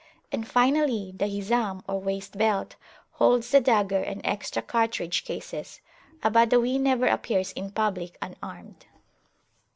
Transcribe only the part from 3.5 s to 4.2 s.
the dagger and